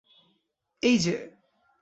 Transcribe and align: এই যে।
এই 0.83 0.97
যে। 0.97 1.15